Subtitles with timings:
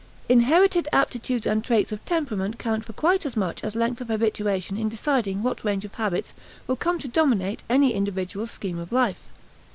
[0.27, 4.75] Inherited aptitudes and traits of temperament count for quite as much as length of habituation
[4.75, 6.33] in deciding what range of habits
[6.65, 9.27] will come to dominate any individual's scheme of life.